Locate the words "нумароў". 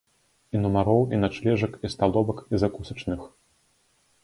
0.63-1.01